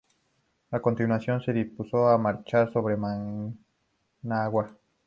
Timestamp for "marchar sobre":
2.17-2.97